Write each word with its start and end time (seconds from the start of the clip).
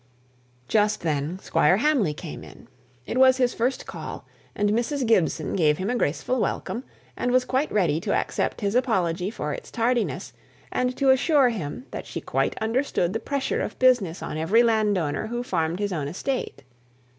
Just 0.67 1.01
then 1.01 1.37
Squire 1.37 1.77
Hamley 1.77 2.11
came 2.15 2.43
in. 2.43 2.67
It 3.05 3.19
was 3.19 3.37
his 3.37 3.53
first 3.53 3.85
call; 3.85 4.25
and 4.55 4.71
Mrs. 4.71 5.05
Gibson 5.05 5.55
gave 5.55 5.77
him 5.77 5.91
a 5.91 5.95
graceful 5.95 6.39
welcome, 6.41 6.83
and 7.15 7.29
was 7.31 7.45
quite 7.45 7.71
ready 7.71 7.99
to 8.01 8.13
accept 8.15 8.61
his 8.61 8.73
apology 8.73 9.29
for 9.29 9.53
its 9.53 9.69
tardiness, 9.69 10.33
and 10.71 10.97
to 10.97 11.11
assure 11.11 11.49
him 11.49 11.85
that 11.91 12.07
she 12.07 12.19
quite 12.19 12.57
understood 12.59 13.13
the 13.13 13.19
pressure 13.19 13.61
of 13.61 13.77
business 13.77 14.23
on 14.23 14.39
every 14.39 14.63
land 14.63 14.97
owner 14.97 15.27
who 15.27 15.43
farmed 15.43 15.77
his 15.77 15.93
own 15.93 16.07
estate. 16.07 16.63